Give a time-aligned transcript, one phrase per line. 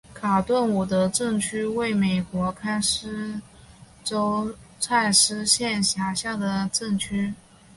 [0.15, 3.39] 卡顿伍德镇区为美国堪萨斯
[4.03, 7.31] 州蔡斯县辖下的镇区。